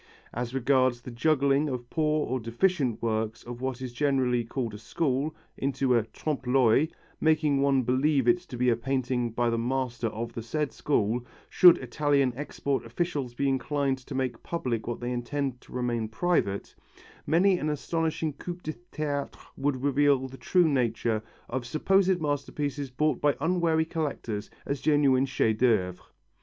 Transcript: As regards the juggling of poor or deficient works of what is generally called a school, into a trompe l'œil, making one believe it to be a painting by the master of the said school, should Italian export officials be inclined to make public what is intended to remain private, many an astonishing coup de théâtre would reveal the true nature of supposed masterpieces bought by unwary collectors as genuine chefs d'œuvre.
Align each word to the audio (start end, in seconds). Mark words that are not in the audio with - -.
As 0.33 0.51
regards 0.55 1.01
the 1.01 1.11
juggling 1.11 1.69
of 1.69 1.87
poor 1.91 2.25
or 2.25 2.39
deficient 2.39 3.03
works 3.03 3.43
of 3.43 3.61
what 3.61 3.83
is 3.83 3.93
generally 3.93 4.43
called 4.43 4.73
a 4.73 4.79
school, 4.79 5.35
into 5.59 5.93
a 5.93 6.01
trompe 6.05 6.47
l'œil, 6.49 6.87
making 7.19 7.61
one 7.61 7.83
believe 7.83 8.27
it 8.27 8.39
to 8.39 8.57
be 8.57 8.69
a 8.71 8.75
painting 8.75 9.29
by 9.29 9.51
the 9.51 9.59
master 9.59 10.07
of 10.07 10.33
the 10.33 10.41
said 10.41 10.71
school, 10.73 11.23
should 11.49 11.77
Italian 11.77 12.33
export 12.35 12.83
officials 12.83 13.35
be 13.35 13.47
inclined 13.47 13.99
to 13.99 14.15
make 14.15 14.41
public 14.41 14.87
what 14.87 15.03
is 15.03 15.03
intended 15.03 15.61
to 15.61 15.71
remain 15.71 16.07
private, 16.07 16.73
many 17.27 17.59
an 17.59 17.69
astonishing 17.69 18.33
coup 18.33 18.57
de 18.63 18.73
théâtre 18.91 19.37
would 19.55 19.83
reveal 19.83 20.27
the 20.27 20.35
true 20.35 20.67
nature 20.67 21.21
of 21.47 21.63
supposed 21.63 22.19
masterpieces 22.19 22.89
bought 22.89 23.21
by 23.21 23.37
unwary 23.39 23.85
collectors 23.85 24.49
as 24.65 24.81
genuine 24.81 25.27
chefs 25.27 25.59
d'œuvre. 25.61 25.99